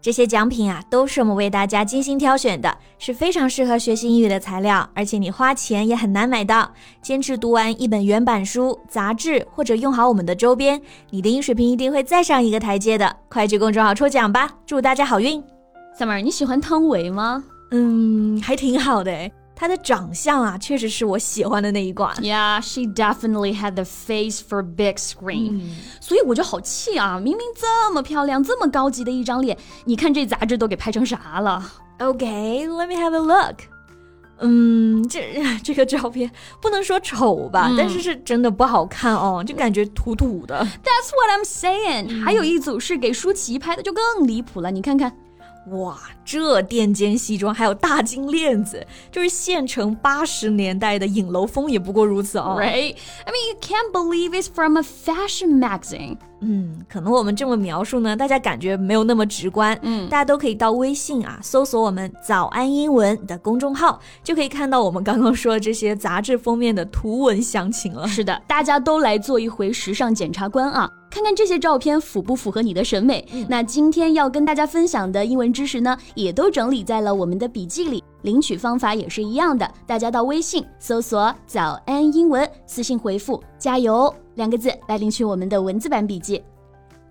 [0.00, 6.72] 这些奖品啊，都是我们为大家精心挑选的，是非常适合学习英语的材料，而且你花钱也很难买到。
[7.02, 10.80] 坚持读完一本原版书、杂志，或者用好我们的周边，
[11.10, 13.16] 你的英语水平一定会再上一个台阶的。
[13.28, 15.42] 快去公众号抽奖吧，祝大家好运
[15.98, 17.42] ！Summer，你喜欢汤唯吗？
[17.72, 19.30] 嗯，还挺好的。
[19.60, 22.14] 她的长相啊，确实是我喜欢的那一挂。
[22.14, 25.62] Yeah, she definitely had the face for big screen.
[26.00, 27.18] 所以我就好气啊！
[27.18, 33.56] 明明这么漂亮、这么高级的一张脸，你看这杂志都给拍成啥了？Okay, let me have a look.
[34.38, 36.30] 嗯，这 这个照片
[36.62, 40.64] 不能说丑吧，但是是真的不好看哦，就感觉土土的。
[40.84, 42.22] That's what I'm saying.
[42.24, 44.70] 还有一组是给舒淇拍的，就更离谱了。
[44.70, 45.12] 你看看。
[45.70, 52.56] 哇，这垫肩西装还有大金链子，就是现成八十年代的影楼风也不过如此哦。
[52.58, 52.94] Right?
[53.24, 56.16] I mean, you can't believe it's from a fashion magazine.
[56.40, 59.76] 嗯，可能我们这么描述呢，大家感觉没有那么直观。
[59.82, 68.06] 嗯，大家都可以到微信啊，搜索我们“早安英文”的公众号，就可以看到我们刚刚说的这些杂志封面的图文详情了。
[68.06, 70.88] 是的，大家都来做一回时尚检察官啊！
[71.10, 73.26] 看看这些照片符不符合你的审美？
[73.48, 78.02] 那今天要跟大家分享的英文知识呢，也都整理在了我们的笔记里。
[78.22, 86.42] 领取方法也是一样的，大家到微信搜索“早安英文”，私信回复“加油”两个字来领取我们的文字版笔记。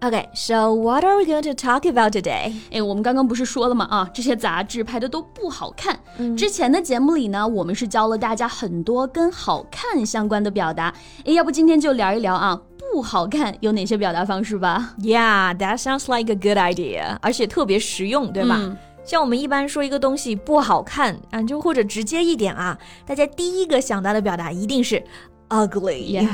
[0.00, 2.52] Okay, so what are we going to talk about today?
[2.70, 3.86] 哎，我们刚刚不是说了吗？
[3.86, 5.98] 啊，这些杂志拍的都不好看。
[6.18, 10.92] 嗯、之前的节目里呢，我们是教了大家很多跟好看相关的表达。
[11.24, 12.60] 哎，要不今天就聊一聊啊，
[12.96, 18.56] 不好看有哪些表达方式吧？Yeah, that sounds like a good idea，而且特别实用，对吧？
[18.58, 18.74] 嗯、
[19.04, 25.04] 像我们一般说一个东西不好看啊，就或者直接一点啊，大家第一个想到的表达一定是
[25.50, 26.22] ugly。
[26.22, 26.26] Yeah，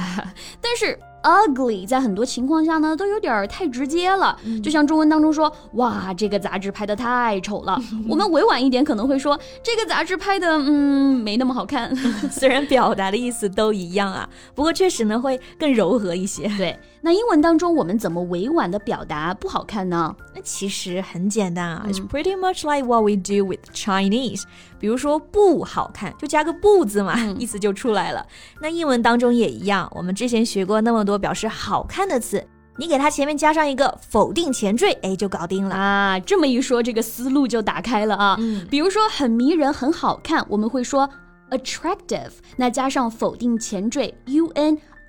[0.60, 0.96] 但是。
[1.22, 4.36] Ugly 在很多情况下呢，都有点太直接了。
[4.62, 7.80] 就像中文当中说，哇，这个杂志拍的太丑了。
[8.08, 11.94] 我们委婉一点可能会说，这个杂志拍的，嗯，没那么好看。
[12.30, 16.50] 虽然表达的意思都一样啊，不过确实呢会更柔和一些。
[16.56, 20.14] 对，那英文当中我们怎么委婉的表达不好看呢？
[20.34, 24.44] 那其实很简单啊，It's pretty much like what we do with Chinese。
[24.78, 28.26] 比如说不好看，就加个不字嘛，意思就出来了。
[28.60, 31.12] 那英文当中也一样，我们之前学过那么多。
[31.22, 32.44] 表示好看的词，
[32.78, 36.18] 你给它前面加上一个否定前缀，哎，就搞定了啊！
[36.18, 38.36] 这么一说，这个思路就打开了啊。
[38.40, 41.08] 嗯，比如说很迷人、很好看，我们会说
[41.50, 44.12] attractive，那加上否定前缀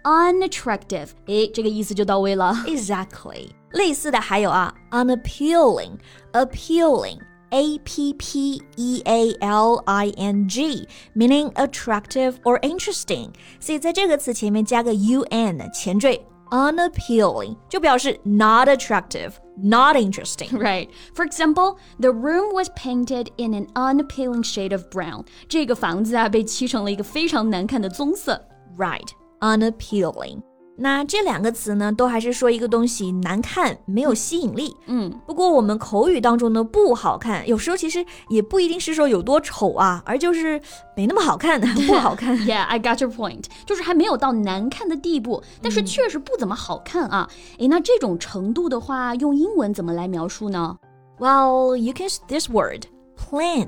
[0.02, 2.52] un，unattractive，哎，这个意思就到位了。
[2.66, 3.50] Exactly。
[3.72, 13.30] 类似的还有啊，unappealing，appealing。A P P E A L I N G, meaning attractive or interesting.
[13.58, 20.50] 所以在这个词前面加个 U N 前缀 unappealing 就表示 not attractive, not interesting.
[20.58, 20.90] Right.
[21.14, 25.24] For example, the room was painted in an unappealing shade of brown.
[25.48, 28.46] 这个房子啊被漆成了一个非常难看的棕色。
[28.76, 29.08] Right.
[29.43, 30.41] Unappealing.
[30.75, 34.75] 那这两个词呢，都还是说一个东西难看、没有吸引力。
[34.87, 40.59] 嗯，不过我们口语当中的不好看，有时候其实也不一定是说有多丑啊，而就是
[40.95, 42.35] 没那么好看， 不好看。
[42.47, 47.29] Yeah, I got your point，就是还没有到难看的地步，但是确实不怎么好看啊。
[47.59, 50.77] 诶，那这种程度的话，用英文怎么来描述呢
[51.19, 53.67] ？Well, you can use this word, plain.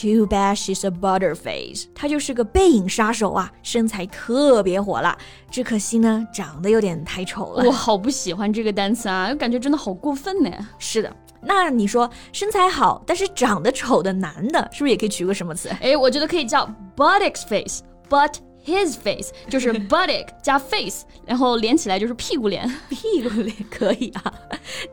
[0.00, 1.84] Too bad she's a butterface.
[1.94, 5.16] 她就是个背影杀手啊，身材特别火辣，
[5.50, 7.64] 只可惜呢，长得有点太丑了。
[7.64, 10.50] 我好不喜欢这个单词啊，感觉真的好过分呢。
[10.78, 11.14] 是的。
[11.42, 15.68] 那你说身材好但是长得丑的男的，是不是也可以取个什么词？
[15.80, 24.32] 哎，我觉得可以叫 buttock face，but his face 就是 buttock 加 face， 然后连起来就是屁股脸， 屁股脸可以啊。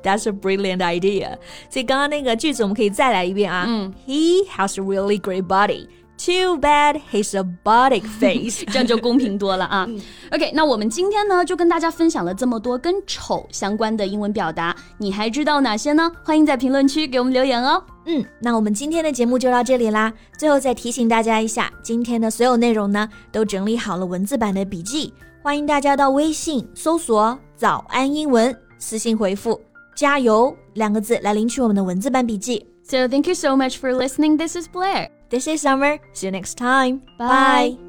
[0.04, 1.38] That's a brilliant idea。
[1.70, 3.66] 所以刚刚那个句子我们可以再来一遍啊。
[3.68, 5.88] 嗯，He has a really great body。
[6.18, 9.88] Too bad he's a body face，这样就公平多了啊。
[10.34, 16.12] OK，那我们今天呢就跟大家分享了这么多跟丑相关的英文表达，你还知道哪些呢？
[16.26, 17.82] 欢迎在评论区给我们留言哦。
[18.12, 20.12] 嗯，那我们今天的节目就到这里啦。
[20.36, 25.14] 最后再提醒大家一下，今天的所有内容呢都整理好了文字版的笔记，
[25.44, 29.62] 欢迎大家到微信搜索“早安英文”，私信回复
[29.96, 32.66] “加油”两个字来领取我们的文字版笔记。
[32.84, 34.38] So thank you so much for listening.
[34.38, 35.10] This is Blair.
[35.30, 36.00] This is Summer.
[36.16, 37.02] See you next time.
[37.20, 37.78] Bye.
[37.78, 37.89] Bye.